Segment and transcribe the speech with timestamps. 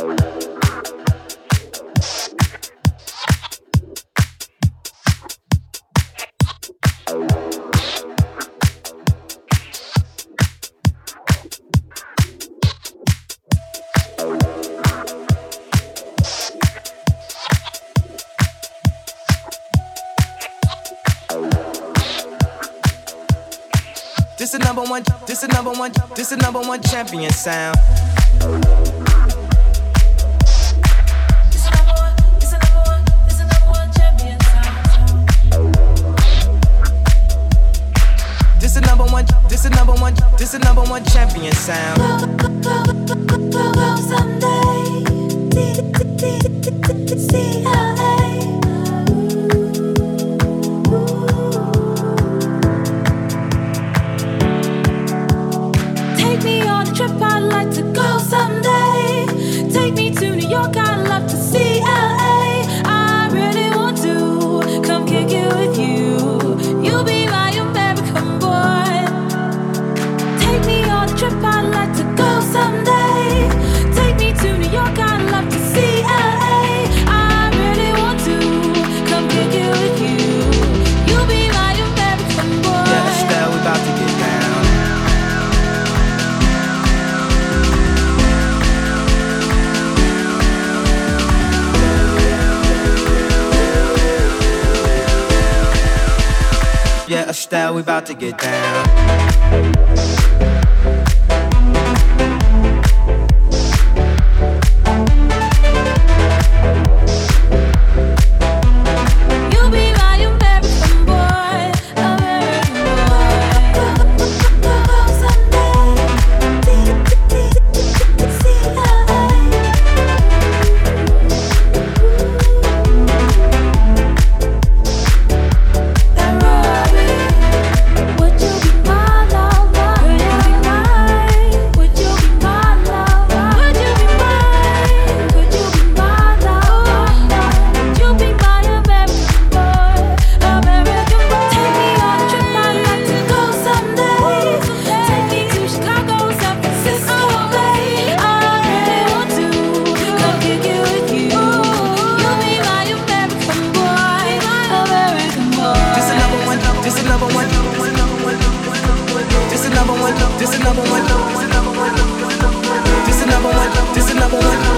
[0.00, 0.08] This
[24.54, 27.76] is number one, this is number one, this is number one champion sound.
[38.60, 41.98] This the number one, this the number one, this the number one champion sound.
[42.38, 45.00] Grow, grow, grow, someday.
[45.50, 46.38] See, see,
[46.76, 47.16] someday.
[47.16, 47.99] see how
[97.10, 100.29] yeah, Estelle, we about to get down.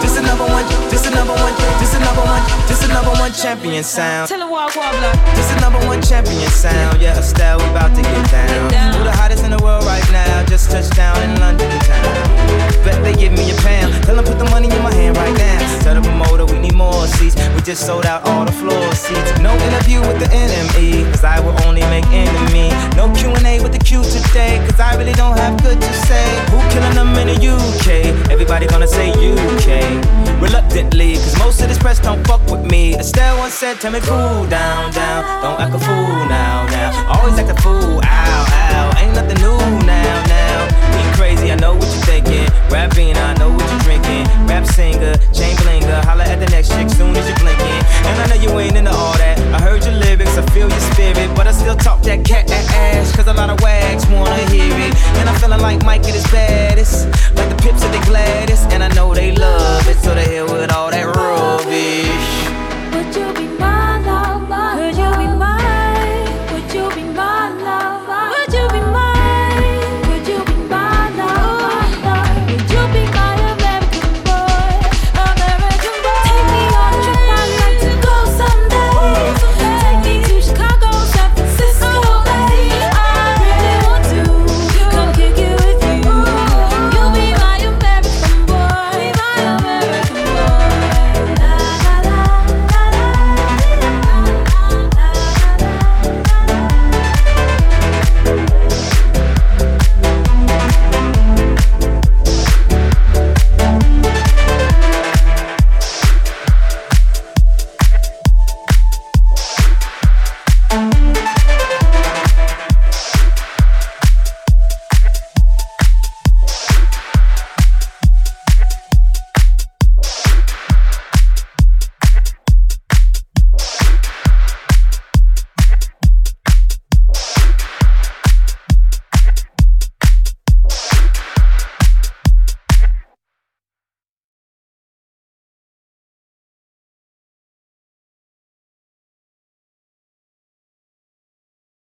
[0.00, 3.10] This is number one, this is number one, this is number one, this is number
[3.18, 4.28] one champion sound.
[4.28, 5.12] Tell a walk wobbler.
[5.34, 7.00] This is number one champion sound.
[7.00, 8.94] Yeah, Estelle, we about to get down.
[8.94, 10.44] Who the hottest in the world right now?
[10.46, 12.14] Just touched down in London town.
[12.84, 13.92] Bet they give me a pound.
[14.04, 15.82] Tell them put the money in my hand right now.
[15.82, 17.36] Tell the promoter we need more seats.
[17.54, 19.38] We just sold out all the floor seats.
[19.40, 22.70] No interview with the NME, cause I will only make enemy.
[22.96, 26.26] No Q&A with the Q today, cause I really don't have good to say.
[26.50, 27.17] Who killing the?
[32.08, 32.94] don't fuck with me.
[32.96, 35.20] Estelle once said, tell me cool down, down.
[35.44, 36.88] Don't act a fool now, now.
[37.12, 39.00] Always act a fool, ow, ow.
[39.00, 40.58] Ain't nothing new now, now.
[40.96, 42.48] Being crazy, I know what you're thinking.
[42.72, 44.24] Rapping, I know what you're drinking.
[44.48, 46.00] Rap singer, chain blinger.
[46.08, 47.80] Holla at the next chick soon as you're blinking.
[48.08, 49.36] And I know you ain't into all that.
[49.52, 51.28] I heard your lyrics, I feel your spirit.
[51.36, 54.94] But I still talk that cat ass, cause a lot of wags wanna hear it.
[55.20, 57.04] And I'm feeling like Mike at his baddest.
[57.36, 58.64] Like the pips at the Gladys.
[58.72, 60.47] And I know they love it, so they hear